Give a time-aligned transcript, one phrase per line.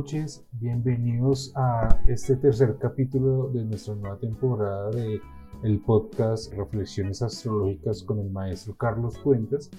[0.00, 5.20] noches, bienvenidos a este tercer capítulo de nuestra nueva temporada de
[5.62, 9.70] el podcast Reflexiones Astrológicas con el maestro Carlos Cuentas.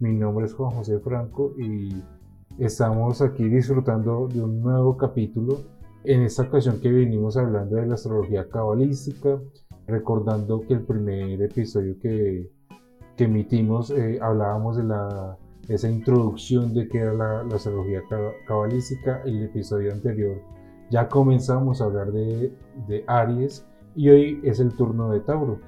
[0.00, 2.02] Mi nombre es Juan José Franco y
[2.58, 5.60] estamos aquí disfrutando de un nuevo capítulo.
[6.02, 9.40] En esta ocasión que venimos hablando de la astrología cabalística,
[9.86, 12.50] recordando que el primer episodio que,
[13.16, 15.38] que emitimos eh, hablábamos de la
[15.68, 18.02] esa introducción de qué era la, astrología
[18.46, 19.22] cabalística.
[19.24, 20.40] El episodio anterior
[20.90, 22.52] ya comenzamos a hablar de,
[22.86, 25.60] de, Aries y hoy es el turno de Tauro.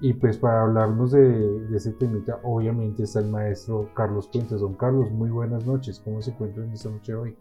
[0.00, 4.60] Y pues para hablarnos de, ese temita, obviamente está el maestro Carlos Puentes.
[4.60, 6.00] Don Carlos, muy buenas noches.
[6.04, 7.36] ¿Cómo se encuentra en esta noche hoy?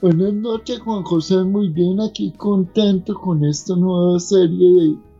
[0.00, 1.44] Buenas noches, Juan José.
[1.44, 5.11] Muy bien, aquí contento con esta nueva serie de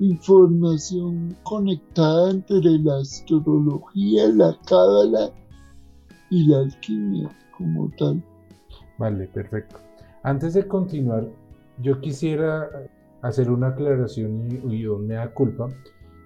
[0.00, 5.30] información conectada entre la astrología, la cábala
[6.30, 8.22] y la alquimia como tal.
[8.98, 9.76] Vale, perfecto.
[10.22, 11.28] Antes de continuar,
[11.80, 12.68] yo quisiera
[13.22, 15.68] hacer una aclaración y, y me da culpa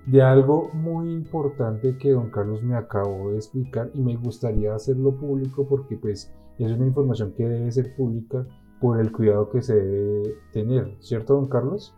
[0.06, 5.14] de algo muy importante que don Carlos me acabó de explicar y me gustaría hacerlo
[5.14, 8.44] público porque pues es una información que debe ser pública
[8.80, 11.94] por el cuidado que se debe tener, ¿cierto don Carlos?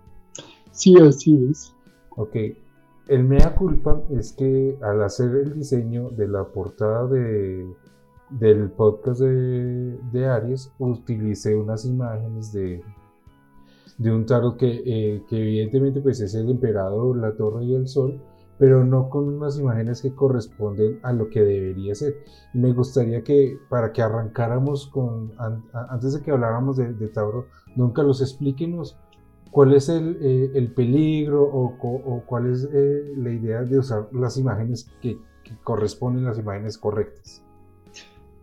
[0.74, 1.72] Sí, así es.
[2.16, 2.36] Ok,
[3.08, 7.64] el mea culpa es que al hacer el diseño de la portada de,
[8.30, 12.82] del podcast de, Aries utilicé unas imágenes de,
[13.98, 17.86] de un tarot que, eh, que, evidentemente pues es el emperador, la torre y el
[17.86, 18.20] sol,
[18.58, 22.16] pero no con unas imágenes que corresponden a lo que debería ser.
[22.52, 27.46] me gustaría que para que arrancáramos con, antes de que habláramos de, de Tauro,
[27.76, 28.98] nunca los explíquenos
[29.54, 34.90] cuál es el, eh, peligro o, cuál es eh, la idea de usar las imágenes
[35.00, 37.40] que, que corresponden, las imágenes correctas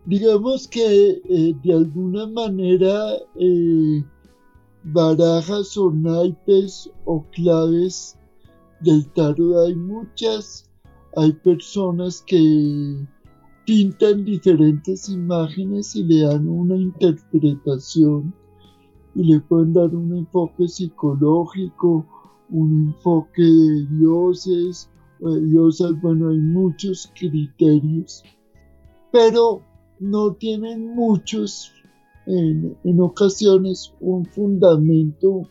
[0.06, 3.18] digamos que eh, de alguna manera
[4.84, 8.16] barajas o naipes o claves
[8.80, 10.68] del tarot hay muchas.
[11.16, 13.06] Hay personas que
[13.66, 18.34] pintan diferentes imágenes y le dan una interpretación
[19.14, 22.06] y le pueden dar un enfoque psicológico,
[22.50, 24.90] un enfoque de dioses,
[25.20, 28.22] de diosas, bueno, hay muchos criterios.
[29.10, 29.62] Pero
[30.00, 31.72] no tienen muchos,
[32.26, 35.48] en, ocasiones, un fundamento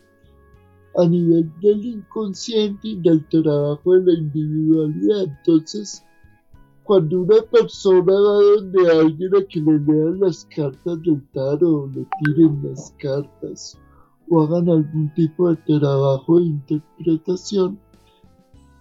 [0.97, 5.23] a nivel del inconsciente y del trabajo de la individualidad.
[5.23, 6.03] Entonces,
[6.83, 12.05] cuando una persona va donde alguien a que le lean las cartas del tarot, le
[12.23, 13.77] tiren las cartas,
[14.29, 17.79] o hagan algún tipo de trabajo de interpretación,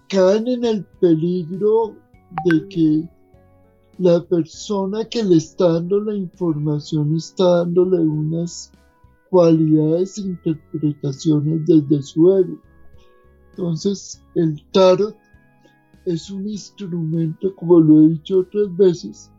[0.09, 1.95] caen en el peligro
[2.45, 3.09] de que
[3.97, 8.71] la persona que le está dando la información está dándole unas
[9.29, 12.59] cualidades e interpretaciones desde su ego.
[13.51, 15.15] Entonces, el tarot
[16.05, 19.31] es un instrumento, como lo he dicho otras veces,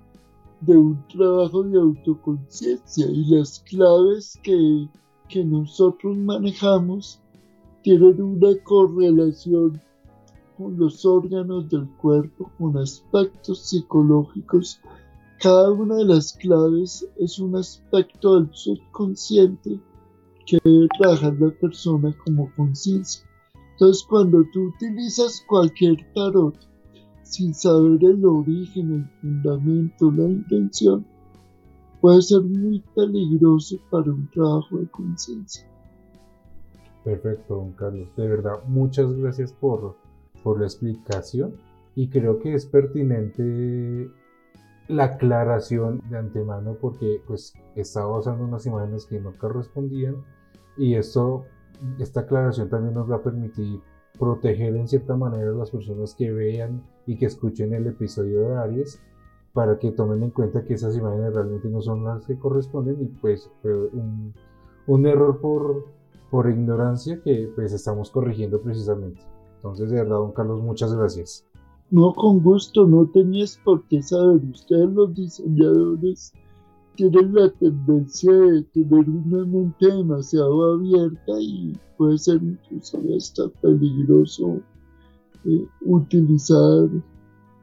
[0.60, 4.88] de un trabajo de autoconciencia y las claves que,
[5.28, 7.20] que nosotros manejamos
[7.82, 9.80] tienen una correlación
[10.56, 14.80] con los órganos del cuerpo, con aspectos psicológicos.
[15.40, 19.80] Cada una de las claves es un aspecto del subconsciente
[20.46, 23.26] que debe trabajar la persona como conciencia.
[23.82, 26.54] Entonces, cuando tú utilizas cualquier tarot
[27.24, 31.04] sin saber el origen, el fundamento, la intención,
[32.00, 35.68] puede ser muy peligroso para un trabajo de conciencia.
[37.02, 38.06] Perfecto, don Carlos.
[38.16, 39.96] De verdad, muchas gracias por
[40.44, 41.56] por la explicación
[41.96, 44.08] y creo que es pertinente
[44.86, 50.18] la aclaración de antemano porque pues estaba usando unas imágenes que no correspondían
[50.76, 51.46] y esto
[51.98, 53.80] esta aclaración también nos va a permitir
[54.18, 58.56] proteger en cierta manera a las personas que vean y que escuchen el episodio de
[58.56, 59.00] Aries
[59.52, 63.06] para que tomen en cuenta que esas imágenes realmente no son las que corresponden y
[63.06, 64.32] pues un,
[64.86, 65.86] un error por,
[66.30, 69.22] por ignorancia que pues estamos corrigiendo precisamente.
[69.56, 71.46] Entonces, de verdad, don Carlos, muchas gracias.
[71.90, 74.40] No, con gusto, no tenías por qué saber.
[74.50, 76.32] Ustedes los diseñadores
[76.96, 84.60] tienen la tendencia de tener una mente demasiado abierta y puede ser incluso hasta peligroso
[85.44, 86.88] eh, utilizar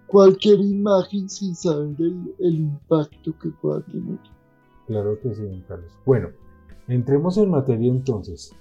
[0.08, 4.20] cualquier imagen sin saber el, el, impacto que pueda tener.
[4.88, 5.92] Claro que sí, don Carlos.
[6.06, 6.30] Bueno,
[6.88, 8.56] entremos en materia entonces.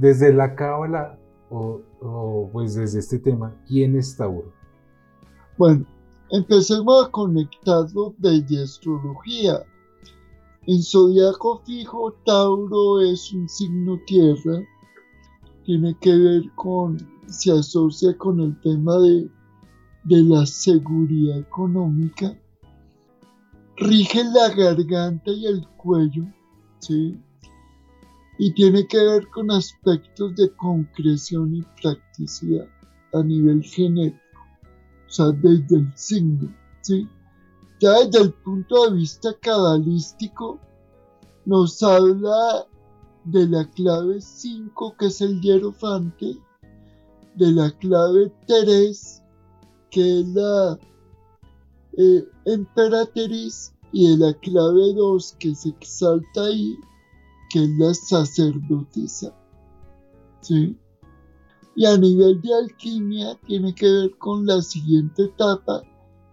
[0.00, 1.18] Desde la cábala
[1.50, 4.52] o, pues desde este tema, ¿quién es Tauro?
[5.58, 5.84] Bueno,
[6.30, 9.62] empecemos a conectarlo desde astrología.
[10.66, 14.60] En zodiaco fijo, Tauro es un signo tierra.
[15.64, 16.98] Tiene que ver con,
[17.28, 19.30] se asocia con el tema de,
[20.04, 22.36] de la seguridad económica.
[23.76, 26.26] Rige la garganta y el cuello,
[26.80, 27.18] ¿sí?
[28.38, 32.68] Y tiene que ver con aspectos de concreción y practicidad
[33.14, 34.20] a nivel genético,
[35.06, 37.08] o sea, desde el signo, ¿sí?
[37.80, 40.60] Ya desde el punto de vista cabalístico,
[41.46, 42.66] nos habla
[43.24, 46.36] de la clave 5, que es el hierofante,
[47.36, 49.22] de la clave 3,
[49.90, 50.78] que es la
[51.96, 56.76] eh, emperatriz, y de la clave 2, que se exalta ahí,
[57.48, 59.34] que es la sacerdotisa.
[60.42, 60.76] ¿Sí?
[61.76, 65.82] Y a nivel de alquimia tiene que ver con la siguiente etapa,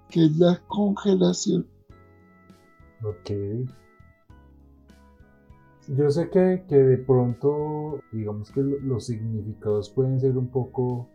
[0.09, 1.67] que es la congelación.
[3.03, 3.31] Ok.
[5.95, 6.39] Yo sé que,
[6.75, 11.07] de pronto, digamos que los significados pueden ser un poco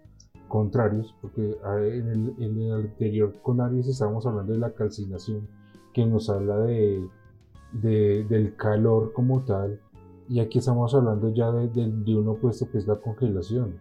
[0.49, 1.57] contrarios, porque
[1.99, 5.47] en el, anterior con Aries estábamos hablando de la calcinación,
[5.93, 7.07] que nos habla de,
[7.73, 9.79] del calor como tal,
[10.29, 13.79] y aquí estamos hablando ya de, de un opuesto que es la congelación.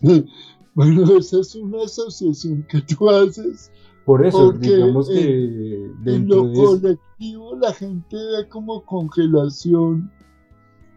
[0.74, 3.72] Bueno, esa es una asociación que tú haces.
[4.08, 10.10] Por eso, digamos que en, lo colectivo la gente ve como congelación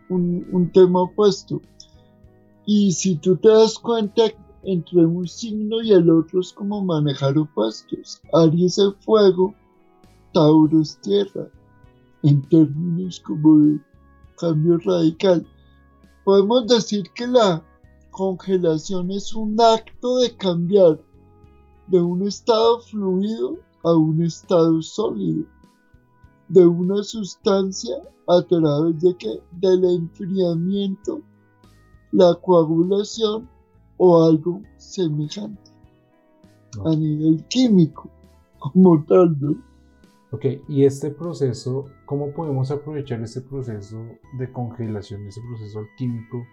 [0.07, 1.61] un, un tema opuesto.
[2.65, 4.23] Y si tú te das cuenta,
[4.63, 8.21] entre un signo y el otro es como manejar opuestos.
[8.31, 9.53] Aries es fuego,
[10.33, 11.49] Tauro es tierra,
[12.23, 13.79] en términos como de
[14.37, 15.45] cambio radical.
[16.23, 17.61] Podemos decir que la
[18.11, 20.97] congelación es un acto de cambiar
[21.91, 25.43] de un estado fluido a un estado sólido,
[26.47, 27.95] de una sustancia
[28.27, 31.21] a través de que del enfriamiento,
[32.13, 33.49] la coagulación
[33.97, 35.71] o algo semejante
[36.85, 38.09] a nivel químico
[38.59, 39.55] como tal, ¿no?
[40.31, 43.97] Ok, y este proceso, ¿cómo podemos aprovechar este proceso
[44.37, 46.45] de congelación, ese proceso químico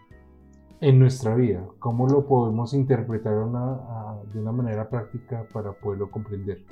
[0.81, 1.67] en nuestra vida?
[1.79, 6.65] ¿Cómo lo podemos interpretar de una manera práctica para poderlo comprender?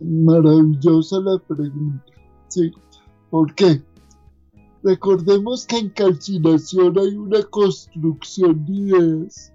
[0.00, 2.04] Maravillosa la pregunta.
[2.48, 2.72] Sí.
[3.30, 3.82] ¿Por qué?
[4.82, 9.52] Recordemos que en calcinación hay una construcción de ideas,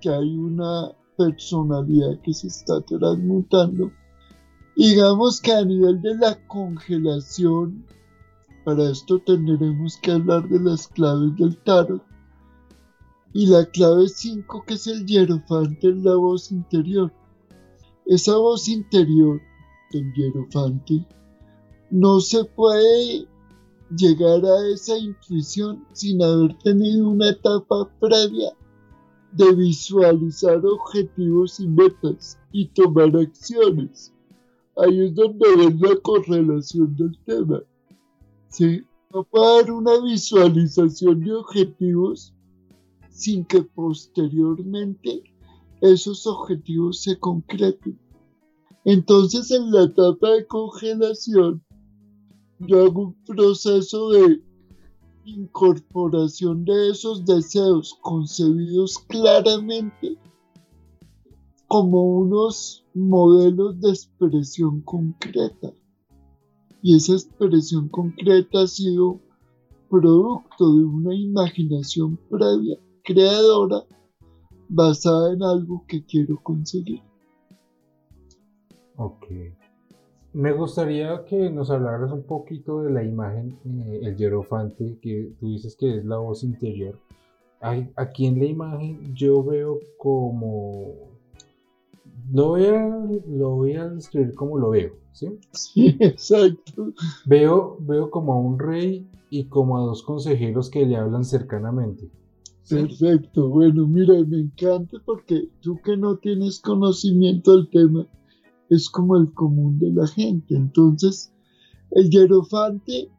[0.00, 3.90] que hay una personalidad que se está transmutando.
[4.76, 7.84] Digamos que a nivel de la congelación,
[8.64, 12.07] para esto tendremos que hablar de las claves del tarot
[13.32, 17.12] y la clave 5 que es el hierofante es la voz interior.
[18.06, 19.40] Esa voz interior
[19.92, 21.06] del hierofante
[21.90, 23.26] no se puede
[23.96, 28.52] llegar a esa intuición sin haber tenido una etapa previa
[29.32, 34.12] de visualizar objetivos y metas y tomar acciones.
[34.76, 37.62] Ahí es donde ven la correlación del tema.
[38.48, 38.82] ¿Sí?
[39.12, 42.34] Haber una visualización de objetivos
[43.18, 45.24] sin que posteriormente
[45.80, 47.98] esos objetivos se concreten.
[48.84, 51.64] Entonces en la etapa de congelación
[52.60, 54.40] yo hago un proceso de
[55.24, 60.16] incorporación de esos deseos concebidos claramente
[61.66, 65.72] como unos modelos de expresión concreta.
[66.82, 69.20] Y esa expresión concreta ha sido
[69.90, 73.84] producto de una imaginación previa creadora
[74.68, 77.00] basada en algo que quiero conseguir.
[78.96, 79.26] Ok.
[80.34, 85.48] Me gustaría que nos hablaras un poquito de la imagen, eh, el hierofante, que tú
[85.48, 86.98] dices que es la voz interior.
[87.96, 91.08] Aquí en la imagen yo veo como...
[92.30, 95.28] Lo voy a, lo voy a describir como lo veo, ¿sí?
[95.52, 96.92] Sí, exacto.
[97.24, 102.10] Veo, veo como a un rey y como a dos consejeros que le hablan cercanamente.
[102.68, 108.06] Perfecto, bueno, mira, me encanta porque tú que no tienes conocimiento del tema,
[108.68, 110.54] es como el común de la gente.
[110.54, 111.32] Entonces,
[111.90, 113.10] el hierofante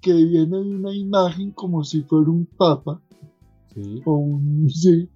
[0.00, 3.00] que viene de una imagen como si fuera un papa,
[4.04, 5.08] o un, sí,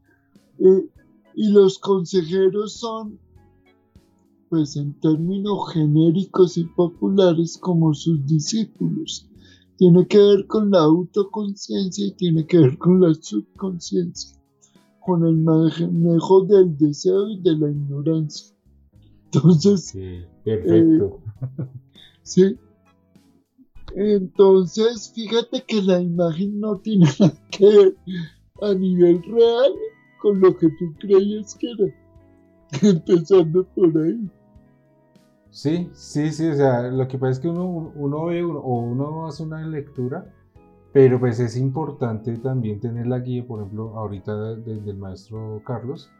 [0.59, 0.89] eh,
[1.35, 3.19] y los consejeros son,
[4.49, 9.30] pues en términos genéricos y populares, como sus discípulos
[9.81, 14.39] tiene que ver con la autoconciencia y tiene que ver con la subconsciencia,
[15.01, 18.55] con el manejo del deseo y de la ignorancia.
[19.25, 21.23] Entonces, sí, perfecto.
[21.59, 21.65] Eh,
[22.23, 22.59] sí.
[23.97, 27.97] Entonces, fíjate que la imagen no tiene nada que ver
[28.61, 29.73] a nivel real
[30.21, 31.95] con lo que tú creías que era.
[32.83, 34.31] Empezando por ahí.
[35.51, 39.27] Sí, sí, sí, o sea, lo que pasa es que uno, uno ve o uno
[39.27, 40.33] hace una lectura,
[40.93, 46.11] pero pues es importante también tener la guía, por ejemplo, ahorita del maestro Carlos,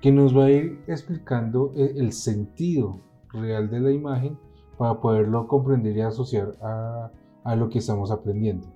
[0.00, 3.00] que nos va a ir explicando e, el sentido
[3.32, 4.38] real de la imagen
[4.78, 7.10] para poderlo comprender y asociar a,
[7.44, 8.66] a lo que estamos aprendiendo.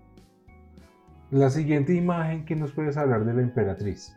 [1.30, 4.14] La siguiente imagen que nos puedes hablar de la emperatriz.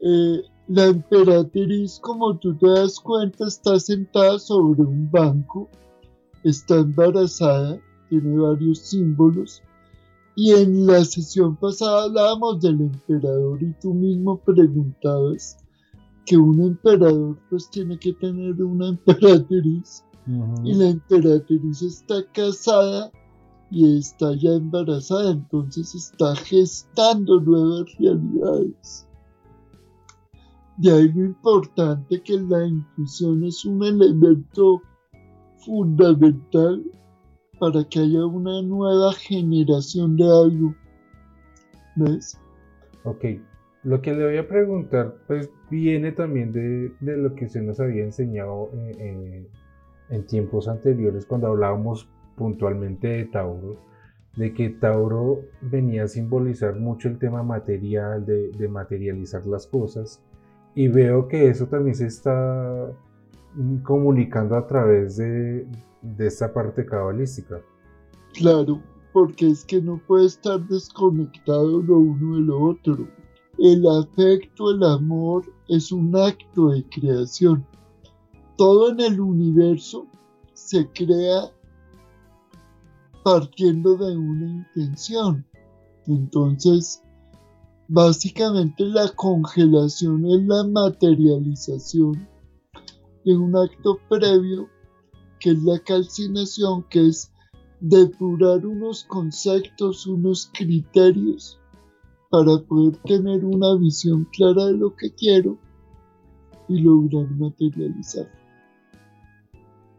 [0.00, 5.68] Eh, la emperatriz, como tú te das cuenta, está sentada sobre un banco,
[6.44, 9.62] está embarazada, tiene varios símbolos.
[10.36, 15.56] Y en la sesión pasada hablábamos del emperador y tú mismo preguntabas
[16.26, 20.04] que un emperador pues tiene que tener una emperatriz
[20.62, 23.10] y la emperatriz está casada
[23.70, 29.07] y está ya embarazada, entonces está gestando nuevas realidades.
[30.78, 34.80] De lo importante que la intuición es un elemento
[35.56, 36.84] fundamental
[37.58, 40.74] para que haya una nueva generación de algo.
[41.96, 42.40] ¿Ves?
[43.02, 43.24] Ok,
[43.82, 48.04] lo que le voy a preguntar pues viene también de, lo que se nos había
[48.04, 49.48] enseñado eh, eh,
[50.10, 53.78] en tiempos anteriores cuando hablábamos puntualmente de Tauro,
[54.36, 60.22] de que Tauro venía a simbolizar mucho el tema material, de materializar las cosas
[60.78, 62.96] y veo que eso también se está
[63.82, 65.66] comunicando a través de,
[66.02, 67.60] de esta parte cabalística.
[68.34, 68.80] Claro,
[69.12, 73.08] porque es que no puede estar desconectado lo uno de lo otro.
[73.58, 77.66] El afecto, el amor es un acto de creación.
[78.56, 80.06] Todo en el universo
[80.54, 81.50] se crea
[83.24, 85.44] partiendo de una intención.
[86.06, 87.02] Entonces,
[87.90, 92.28] Básicamente la congelación es la materialización
[93.24, 94.68] de un acto previo
[95.40, 97.32] que es la calcinación, que es
[97.80, 101.58] depurar unos conceptos, unos criterios
[102.30, 105.56] para poder tener una visión clara de lo que quiero
[106.68, 108.30] y lograr materializar.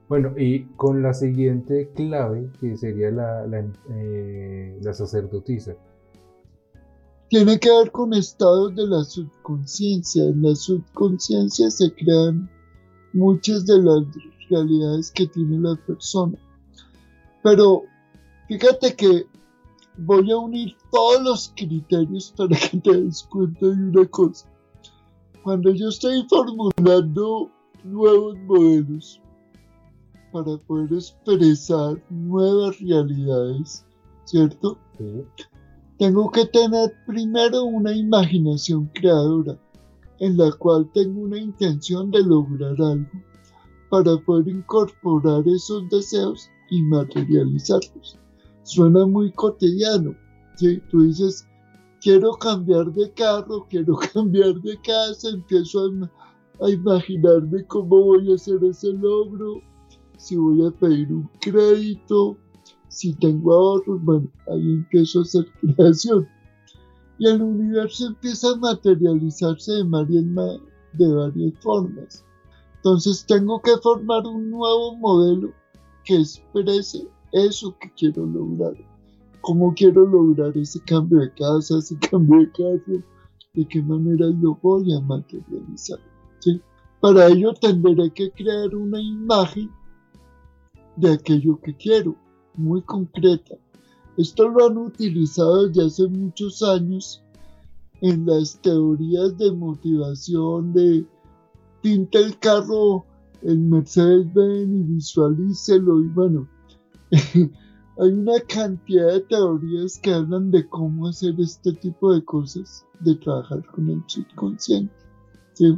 [0.08, 5.76] Bueno, y con la siguiente clave, que sería la, la, eh, la sacerdotisa
[7.30, 10.24] tiene que ver con estados de la subconsciencia.
[10.26, 12.50] En la subconsciencia se crean
[13.14, 14.04] muchas de las
[14.50, 16.38] realidades que tiene la persona.
[17.44, 17.84] Pero
[18.48, 19.28] fíjate que
[19.98, 24.48] voy a unir todos los criterios para que te des cuenta de una cosa.
[25.44, 27.52] Cuando yo estoy formulando
[27.84, 29.22] nuevos modelos
[30.32, 33.86] para poder expresar nuevas realidades,
[34.26, 34.78] ¿cierto?
[36.00, 39.60] Tengo que tener primero una imaginación creadora
[40.20, 43.10] en la cual tengo una intención de lograr algo
[43.90, 48.18] para poder incorporar esos deseos y materializarlos.
[48.64, 50.16] Suena muy cotidiano.
[50.56, 50.82] ¿sí?
[50.90, 51.46] Tú dices,
[52.00, 58.36] quiero cambiar de carro, quiero cambiar de casa, empiezo a, a imaginarme cómo voy a
[58.36, 59.62] hacer ese logro,
[60.18, 62.38] si voy a pedir un crédito,
[62.90, 66.28] si tengo ahorros, bueno, ahí empiezo a hacer creación.
[67.18, 70.26] Y el universo empieza a materializarse de varias,
[70.94, 72.26] de varias formas.
[72.78, 75.52] Entonces tengo que formar un nuevo modelo
[76.06, 78.74] que exprese eso que quiero lograr.
[79.42, 83.04] ¿Cómo quiero lograr ese cambio de casa, ese cambio de carro?
[83.54, 86.00] ¿De qué manera lo voy a materializar?
[86.40, 86.62] ¿Sí?
[87.02, 89.70] Para ello tendré que crear una imagen
[90.96, 92.16] de aquello que quiero
[92.60, 93.56] muy concreta.
[94.18, 97.24] Esto lo han utilizado desde hace muchos años
[98.02, 101.06] en las teorías de motivación de
[101.82, 103.06] pinta el carro
[103.42, 106.48] en Mercedes-Benz y visualícelo y bueno,
[107.12, 113.16] hay una cantidad de teorías que hablan de cómo hacer este tipo de cosas, de
[113.16, 114.94] trabajar con el subconsciente.
[115.54, 115.78] ¿sí?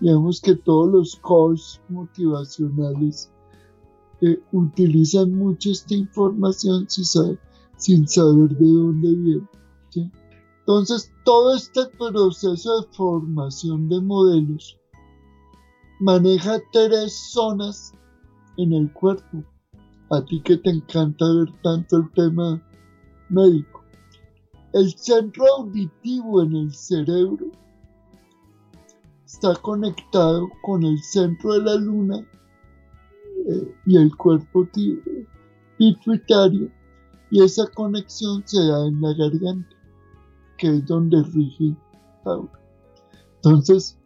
[0.00, 3.30] Digamos que todos los coaches motivacionales
[4.52, 9.48] utilizan mucho esta información sin saber, de dónde viene.
[10.60, 14.76] Entonces, todo este proceso de formación de modelos
[16.00, 17.94] maneja tres zonas
[18.58, 19.44] en el cuerpo.
[20.10, 22.62] A ti que te encanta ver tanto el tema
[23.28, 23.82] médico.
[24.72, 27.46] El centro auditivo en el cerebro
[29.24, 32.26] está conectado con el centro de la luna
[33.86, 34.68] y el cuerpo
[35.78, 36.70] pituitario
[37.30, 39.76] y esa conexión se da en la garganta,
[40.56, 41.76] que es donde rige
[42.24, 42.50] Tauro.
[43.36, 43.98] Entonces,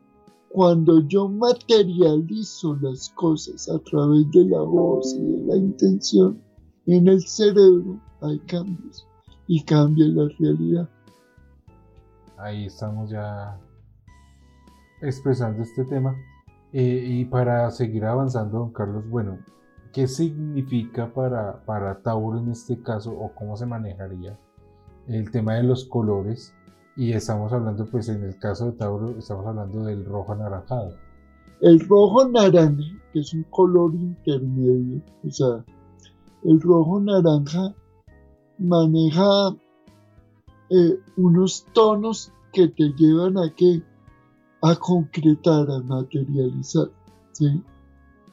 [0.51, 6.43] cuando yo materializo las cosas a través de la voz y de la intención,
[6.87, 9.07] en el cerebro hay cambios
[9.47, 10.89] y cambia la realidad.
[12.37, 13.59] Ahí estamos ya
[15.01, 16.15] expresando este tema.
[16.73, 19.39] Eh, y para seguir avanzando, don Carlos, bueno,
[19.93, 24.39] ¿qué significa para, para Tauro en este caso o cómo se manejaría
[25.07, 26.55] el tema de los colores?
[26.97, 30.95] Y estamos hablando, pues en el caso de Tauro, estamos hablando del rojo anaranjado.
[31.61, 35.65] El rojo naranja, que es un color intermedio, o sea,
[36.45, 37.75] el rojo naranja
[38.59, 39.55] maneja
[40.71, 43.83] eh, unos tonos que te llevan a que
[44.63, 46.89] a concretar, a materializar.
[47.33, 47.63] ¿sí?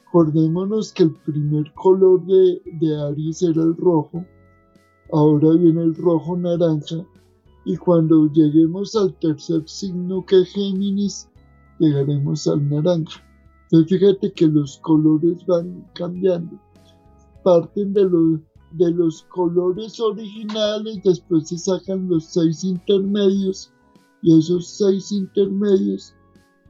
[0.06, 4.24] Acordémonos que el primer color de, de Aries era el rojo,
[5.12, 7.04] ahora viene el rojo naranja
[7.64, 11.28] y cuando lleguemos al tercer signo que es Géminis,
[11.78, 13.22] llegaremos al naranja.
[13.64, 16.58] Entonces fíjate que los colores van cambiando.
[17.42, 18.40] Parten de los,
[18.72, 23.72] de los colores originales, después se sacan los seis intermedios
[24.22, 26.14] y esos seis intermedios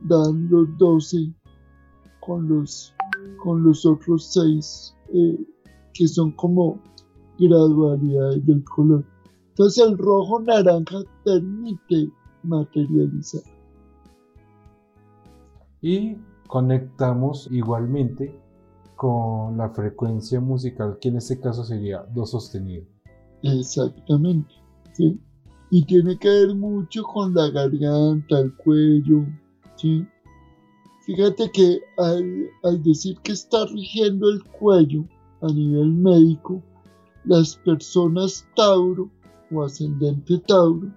[0.03, 1.33] dan los doce
[2.21, 2.95] con los,
[3.43, 5.39] con los otros seis eh,
[5.95, 6.81] que son como
[7.39, 9.05] gradualidades del color.
[9.51, 12.11] Entonces el rojo naranja permite
[12.43, 13.43] materializar.
[15.83, 18.39] Y conectamos igualmente
[18.97, 22.85] con la frecuencia musical, que en este caso sería do sostenido.
[23.43, 24.55] Exactamente,
[24.93, 25.19] ¿sí?
[25.71, 29.25] Y tiene que ver mucho con la garganta, el cuello,
[31.07, 35.05] Fíjate que al, al decir que está rigiendo el cuello
[35.43, 36.63] a nivel médico,
[37.25, 39.11] las personas Tauro
[39.51, 40.89] o ascendente Tauro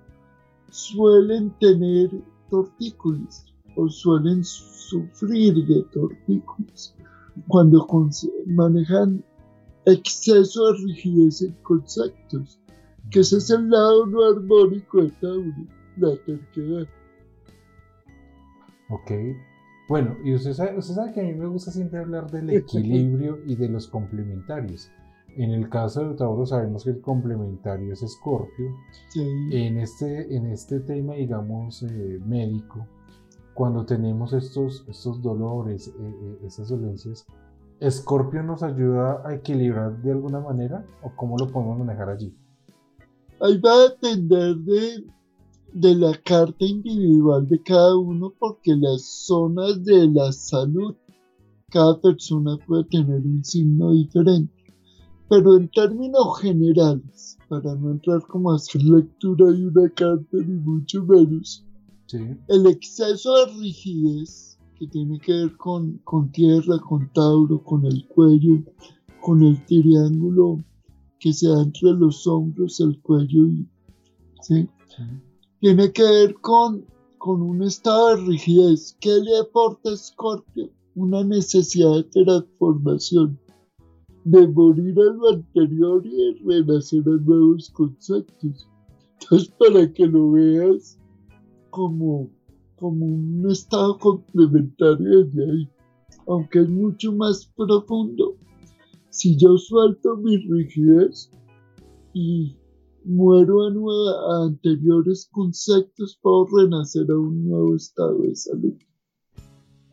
[0.69, 2.10] suelen tener
[2.50, 6.96] tortícolis o suelen sufrir de tortícolis
[7.48, 7.88] cuando
[8.46, 9.24] manejan
[9.86, 12.60] exceso de rigidez en conceptos,
[13.10, 15.67] que ese es el lado no armónico de Tauro,
[15.98, 16.88] la terquedad.
[18.93, 19.12] Ok.
[19.89, 23.39] Bueno, y usted sabe, usted sabe que a mí me gusta siempre hablar del equilibrio
[23.45, 24.91] y de los complementarios.
[25.36, 28.71] En el caso de Tauro sabemos que el complementario es Escorpio.
[29.15, 32.86] En, este, en este tema, digamos, eh, médico,
[33.56, 37.25] cuando tenemos estos, estos dolores, eh, eh, estas dolencias,
[37.79, 42.34] ¿Escorpio nos ayuda a equilibrar de alguna manera o cómo lo podemos manejar allí?
[43.41, 45.03] Ahí va a depender de,
[45.73, 50.95] de la carta individual de cada uno porque las zonas de la salud,
[51.69, 54.53] cada persona puede tener un signo diferente.
[55.29, 60.59] Pero en términos generales, para no entrar como a hacer lectura de una carta ni
[60.59, 61.65] mucho menos,
[62.47, 68.07] el exceso de rigidez que tiene que ver con, con tierra, con Tauro, con el
[68.07, 68.62] cuello,
[69.21, 70.63] con el triángulo
[71.19, 73.67] que se da entre los hombros, el cuello y
[74.41, 74.69] ¿sí?
[75.63, 76.86] Tiene que ver con,
[77.17, 78.97] con un estado de rigidez.
[78.99, 80.69] ¿Qué le aporta Scorpio?
[80.93, 83.39] Una necesidad de transformación
[84.26, 88.67] de morir a lo anterior y renacer a nuevos conceptos.
[89.21, 90.99] Entonces, para que lo veas
[91.69, 92.30] como,
[92.76, 95.69] como un estado complementario desde ahí,
[96.28, 98.36] aunque es mucho más profundo.
[99.12, 101.32] Si yo suelto mi rigidez
[102.13, 102.54] y
[103.06, 108.74] muero a, anteriores conceptos, puedo renacer a un nuevo estado de salud.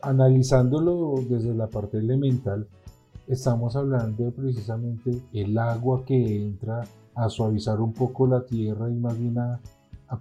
[0.01, 2.67] Analizándolo desde la parte elemental,
[3.27, 6.83] estamos hablando de precisamente el agua que entra
[7.15, 9.59] a suavizar un poco la tierra y más bien a,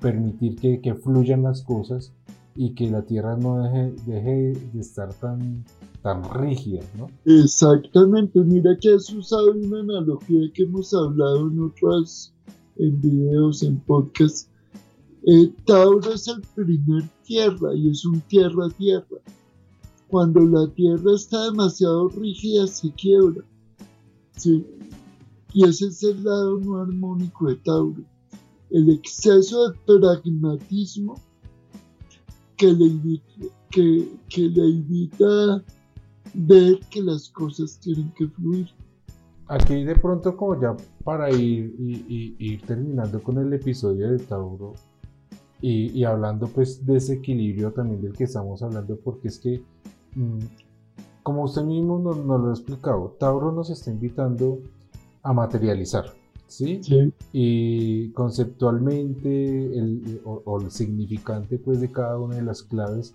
[0.00, 2.12] permitir que, que, fluyan las cosas
[2.55, 5.64] y que la tierra no deje, deje de estar tan,
[6.03, 7.09] tan rígida, ¿no?
[7.24, 12.33] Exactamente, mira que has usado una analogía que hemos hablado en otras
[12.76, 14.48] en videos, en podcasts.
[15.26, 19.18] Eh, Tauro es el primer tierra y es un tierra-tierra.
[20.09, 23.44] Cuando la Tierra está demasiado rígida se quiebra.
[24.37, 24.66] ¿sí?
[25.52, 28.02] Y ese es el lado no armónico de Tauro.
[28.70, 31.20] El exceso de pragmatismo
[32.56, 33.24] que le invita,
[33.70, 35.62] que, que le invita a
[36.35, 38.68] ver que las cosas tienen que fluir.
[39.50, 41.74] Aquí de pronto como ya para ir,
[42.08, 44.74] ir terminando con el episodio de Tauro
[45.60, 49.62] y, y, hablando pues de ese equilibrio también del que estamos hablando porque es que
[50.14, 50.38] Mm,
[51.22, 54.60] como usted mismo nos, lo ha explicado, Tauro nos está invitando
[55.22, 56.06] a materializar.
[56.46, 56.80] ¿sí?
[57.32, 63.12] Y conceptualmente el, o, el significante pues, de cada una de las claves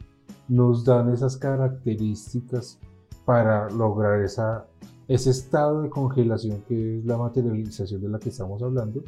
[0.48, 2.80] nos dan esas características
[3.26, 4.66] para lograr esa,
[5.08, 9.04] ese estado de congelación que es la materialización de la que estamos hablando.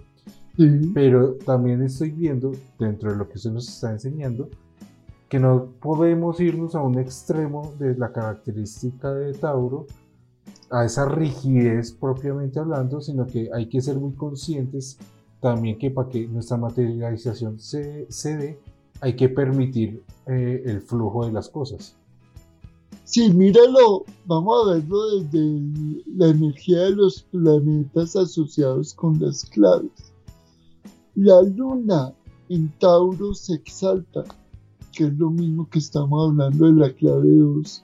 [0.93, 4.49] Pero también estoy viendo, dentro de lo que usted nos está enseñando,
[5.29, 9.85] que no podemos irnos a un extremo de la característica de Tauro,
[10.69, 14.97] a esa rigidez propiamente hablando, sino que hay que ser muy conscientes
[15.39, 18.59] también que para que nuestra materialización se, se dé,
[19.01, 21.95] hay que permitir eh, el flujo de las cosas.
[23.07, 30.11] Sí, míralo, vamos a verlo desde la energía de los planetas asociados con las claves.
[31.15, 32.13] La luna
[32.49, 34.25] en Tauro se exalta,
[34.91, 37.83] que es lo mismo que estamos hablando de la clave 2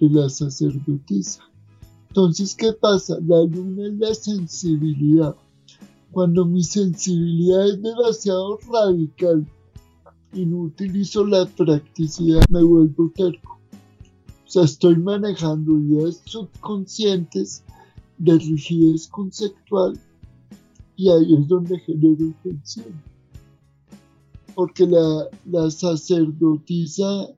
[0.00, 1.44] de la sacerdotisa.
[2.08, 3.18] Entonces, ¿qué pasa?
[3.24, 5.36] La luna es la sensibilidad.
[6.10, 9.46] Cuando mi sensibilidad es demasiado radical
[10.32, 13.61] y no utilizo la practicidad, me vuelvo terco.
[14.52, 17.64] Sea, estoy manejando ideas subconscientes
[18.18, 19.98] de rigidez conceptual
[20.94, 22.92] y ahí es donde genero tensión.
[24.54, 27.28] Porque la, sacerdotisa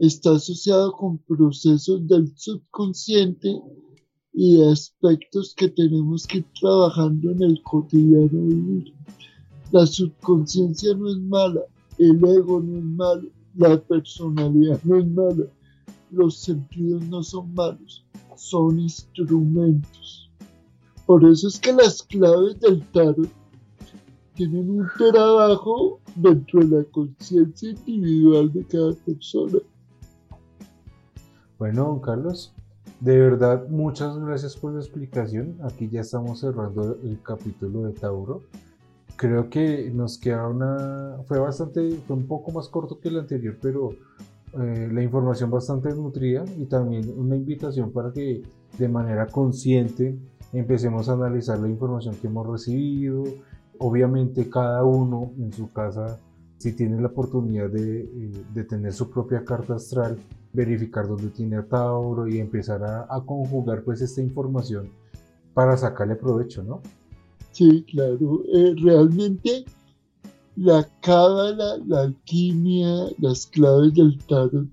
[0.00, 3.62] está asociada con procesos del subconsciente
[4.32, 8.92] y aspectos que tenemos que ir trabajando en el cotidiano vivir.
[9.70, 11.60] La subconsciencia no es mala,
[11.98, 15.44] el ego no es malo, la personalidad no es mala,
[16.12, 18.04] los sentidos no son malos,
[18.36, 20.30] son instrumentos.
[21.06, 23.28] Por eso es que las claves del tarot
[24.34, 29.58] tienen un trabajo dentro de la conciencia individual de cada persona.
[31.58, 32.52] Bueno, don Carlos,
[33.00, 35.58] de verdad muchas gracias por la explicación.
[35.62, 38.42] Aquí ya estamos cerrando el capítulo de Tauro
[39.22, 41.18] creo que nos queda una...
[41.26, 43.90] Fue bastante, fue un poco más corto que el anterior, pero
[44.60, 48.42] eh, la información bastante nutrida y también una invitación para que
[48.78, 50.16] de manera consciente
[50.52, 53.24] empecemos a analizar la información que hemos recibido.
[53.78, 56.18] Obviamente cada uno en su casa,
[56.58, 60.18] si tiene la oportunidad de, eh, de tener su propia carta astral,
[60.52, 64.90] verificar dónde tiene a Tauro y empezar a, a conjugar pues esta información
[65.54, 66.80] para sacarle provecho, ¿no?
[67.52, 68.42] Sí, claro.
[68.52, 69.64] Eh, realmente
[70.56, 74.68] la cábala, la alquimia, las claves del tarot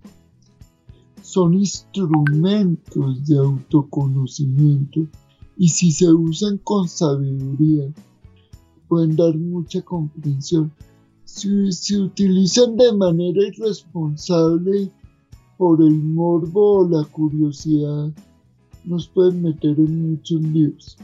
[1.22, 5.02] son instrumentos de autoconocimiento
[5.58, 7.94] y si se usan con sabiduría
[8.88, 10.72] pueden dar mucha comprensión.
[11.24, 14.92] Si se utilizan de manera irresponsable
[15.58, 18.12] por el morbo o la curiosidad,
[18.84, 20.98] nos pueden meter en muchos líos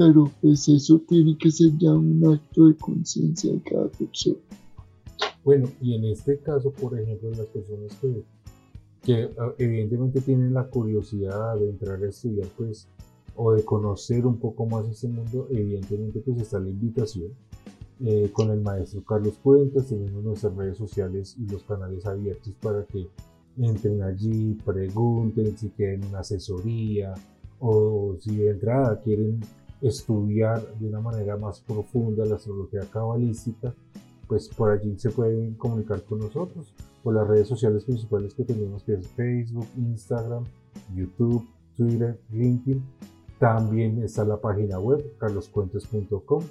[0.00, 4.38] pero pues eso tiene que ser ya un acto de conciencia de cada persona.
[5.44, 8.22] Bueno, y en este caso, por ejemplo, las personas que,
[9.02, 12.88] que ah, evidentemente tienen la curiosidad de entrar a estudiar, pues,
[13.36, 17.32] o de conocer un poco más este mundo, evidentemente pues está la invitación
[18.02, 22.86] eh, con el maestro Carlos Puentes, tenemos nuestras redes sociales y los canales abiertos para
[22.86, 23.06] que
[23.58, 27.12] entren allí, pregunten si quieren una asesoría
[27.58, 29.40] o si de entrada quieren
[29.82, 33.74] estudiar de una manera más profunda la astrología cabalística,
[34.26, 38.84] pues por allí se pueden comunicar con nosotros por las redes sociales principales que tenemos,
[38.84, 40.44] que es Facebook, Instagram,
[40.94, 42.82] YouTube, Twitter, LinkedIn.
[43.38, 46.42] También está la página web carloscuentos.com.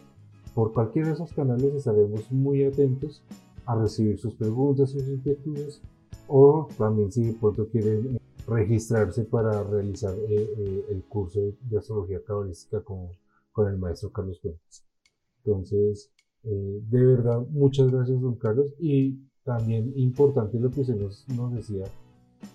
[0.56, 3.24] Por cualquiera de esos canales estaremos muy atentos
[3.66, 5.82] a recibir sus preguntas, sus inquietudes
[6.28, 12.22] o también si de pronto quieren registrarse para realizar eh, eh, el curso de, astrología
[12.24, 13.10] cabalística con,
[13.52, 14.84] con, el maestro Carlos Fuentes.
[15.44, 16.12] Entonces,
[16.44, 18.74] eh, de verdad, muchas gracias, don Carlos.
[18.80, 21.86] Y también importante lo que usted nos, decía,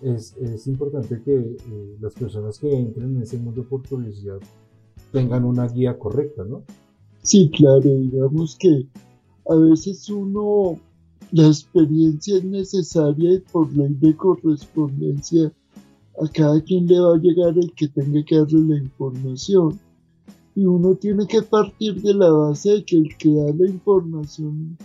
[0.01, 1.57] es, es, importante que
[1.99, 4.39] las personas que entren en ese mundo por curiosidad
[5.11, 6.63] tengan una guía correcta, ¿no?
[7.21, 8.87] Sí, claro, digamos que
[9.47, 10.79] a veces uno,
[11.31, 15.51] la experiencia es necesaria y por ley de correspondencia
[16.21, 19.79] a cada quien le va a llegar el que tenga que darle la información.
[20.55, 24.77] Y uno tiene que partir de la base de que el que da la información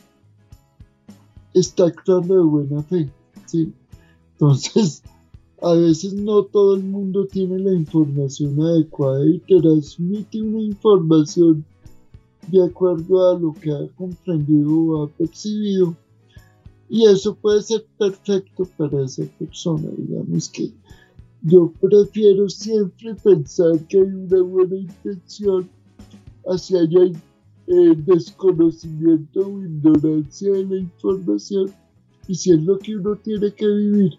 [1.54, 3.10] está actuando de buena fe.
[3.46, 3.72] ¿sí?
[4.32, 5.02] Entonces,
[5.62, 11.64] a veces no todo el mundo tiene la información adecuada y transmite una información
[12.48, 15.94] de acuerdo a lo que ha comprendido o ha percibido.
[16.88, 19.88] Y eso puede ser perfecto para esa persona.
[19.96, 20.72] Digamos que
[21.42, 25.68] yo prefiero siempre pensar que hay una buena intención
[26.46, 27.12] hacia hay
[27.66, 31.72] eh, desconocimiento o ignorancia de la información
[32.26, 34.18] y si es lo que uno tiene que vivir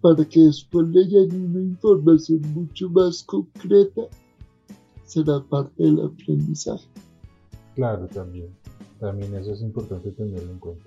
[0.00, 4.02] para que después le llegue una información mucho más concreta,
[5.04, 6.86] será parte del aprendizaje.
[7.74, 8.48] Claro, también.
[8.98, 10.84] También eso es importante tenerlo en cuenta.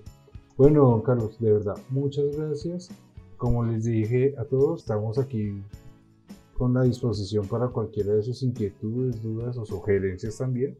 [0.56, 2.90] Bueno, don Carlos, de verdad, muchas gracias.
[3.36, 5.62] Como les dije a todos, estamos aquí
[6.56, 10.76] con la disposición para cualquiera de sus inquietudes, dudas o sugerencias también.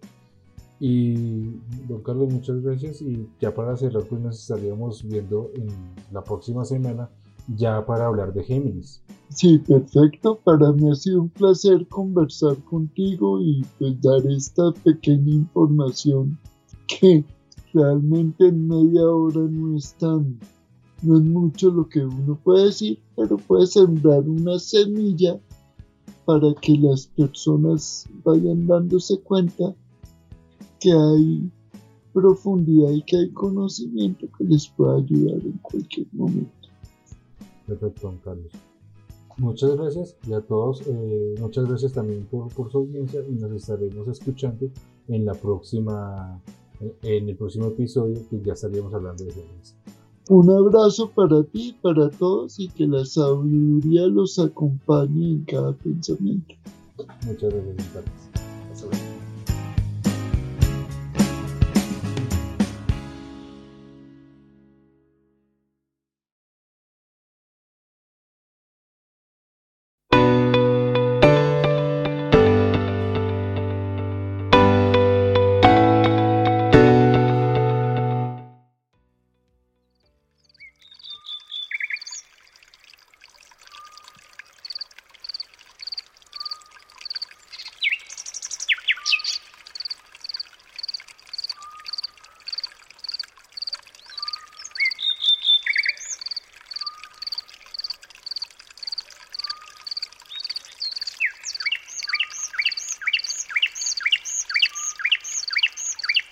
[0.81, 1.57] Y
[1.89, 3.01] don Carlos, muchas gracias.
[3.03, 5.69] Y ya para cerrar, pues nos estaríamos viendo en
[6.13, 7.09] la próxima semana
[7.57, 9.03] ya para hablar de Géminis.
[9.29, 10.39] Sí, perfecto.
[10.45, 16.39] Para mí ha sido un placer conversar contigo y pues dar esta pequeña información
[16.87, 17.25] que
[17.73, 19.95] realmente en media hora no es
[21.05, 25.41] no es mucho lo que uno puede decir, pero puede sembrar una semilla
[26.25, 29.75] para que las personas vayan dándose cuenta
[30.81, 31.51] que hay
[32.13, 36.69] profundidad y que hay conocimiento que les pueda ayudar en cualquier momento.
[37.67, 38.53] Perfecto, don Carlos.
[39.37, 43.51] Muchas gracias y a todos, eh, muchas gracias también por, por, su audiencia y nos
[43.51, 44.71] estaremos escuchando
[45.09, 46.41] en la próxima,
[47.03, 49.75] en el próximo episodio que ya estaríamos hablando de Géminis.
[50.29, 56.55] Un abrazo para ti, para todos y que la sabiduría los acompañe en cada pensamiento.
[57.27, 58.34] Muchas gracias.